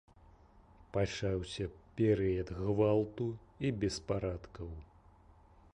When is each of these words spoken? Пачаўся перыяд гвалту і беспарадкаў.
Пачаўся 0.95 1.65
перыяд 1.99 2.49
гвалту 2.63 3.27
і 3.69 3.73
беспарадкаў. 3.83 4.69